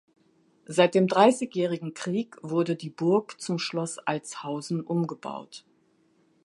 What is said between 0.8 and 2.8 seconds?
dem Dreißigjährigen Krieg wurde